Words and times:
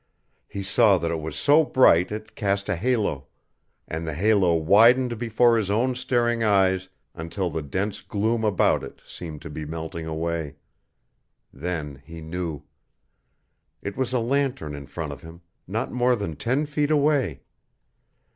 He 0.47 0.63
saw 0.63 0.97
that 0.97 1.11
it 1.11 1.19
was 1.21 1.35
so 1.35 1.63
bright 1.63 2.11
it 2.11 2.33
cast 2.35 2.67
a 2.69 2.75
halo, 2.75 3.27
and 3.87 4.07
the 4.07 4.15
halo 4.15 4.55
widened 4.55 5.19
before 5.19 5.59
his 5.59 5.69
own 5.69 5.93
staring 5.93 6.43
eyes 6.43 6.89
until 7.13 7.51
the 7.51 7.61
dense 7.61 8.01
gloom 8.01 8.43
about 8.43 8.83
it 8.83 9.03
seemed 9.05 9.43
to 9.43 9.49
be 9.51 9.63
melting 9.63 10.07
away. 10.07 10.55
Then 11.53 12.01
he 12.03 12.19
knew. 12.19 12.63
It 13.83 13.95
was 13.95 14.11
a 14.11 14.17
lantern 14.19 14.73
in 14.73 14.87
front 14.87 15.11
of 15.11 15.21
him, 15.21 15.41
not 15.67 15.91
more 15.91 16.15
than 16.15 16.35
ten 16.35 16.65
feet 16.65 16.89
away. 16.89 17.41